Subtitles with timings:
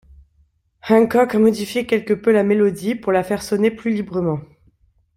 [0.89, 4.39] Hancock a modifié quelque peu la mélodie pour la faire sonner plus librement,